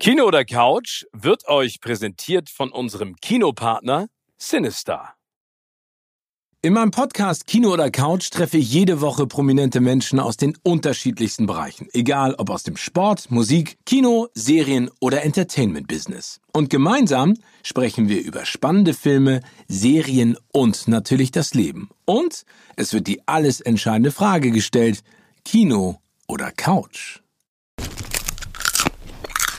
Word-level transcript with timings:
Kino 0.00 0.26
oder 0.26 0.44
Couch 0.44 1.06
wird 1.12 1.48
euch 1.48 1.80
präsentiert 1.80 2.50
von 2.50 2.70
unserem 2.70 3.16
Kinopartner 3.16 4.06
Sinister. 4.36 5.14
In 6.62 6.74
meinem 6.74 6.92
Podcast 6.92 7.48
Kino 7.48 7.72
oder 7.72 7.90
Couch 7.90 8.30
treffe 8.30 8.58
ich 8.58 8.72
jede 8.72 9.00
Woche 9.00 9.26
prominente 9.26 9.80
Menschen 9.80 10.20
aus 10.20 10.36
den 10.36 10.56
unterschiedlichsten 10.62 11.46
Bereichen, 11.46 11.88
egal 11.94 12.36
ob 12.38 12.50
aus 12.50 12.62
dem 12.62 12.76
Sport, 12.76 13.32
Musik, 13.32 13.76
Kino, 13.86 14.28
Serien 14.34 14.88
oder 15.00 15.24
Entertainment-Business. 15.24 16.40
Und 16.52 16.70
gemeinsam 16.70 17.34
sprechen 17.64 18.08
wir 18.08 18.22
über 18.22 18.46
spannende 18.46 18.94
Filme, 18.94 19.40
Serien 19.66 20.38
und 20.52 20.86
natürlich 20.86 21.32
das 21.32 21.54
Leben. 21.54 21.90
Und 22.04 22.44
es 22.76 22.92
wird 22.92 23.08
die 23.08 23.26
alles 23.26 23.60
entscheidende 23.60 24.12
Frage 24.12 24.52
gestellt, 24.52 25.02
Kino 25.44 26.00
oder 26.28 26.52
Couch? 26.52 27.18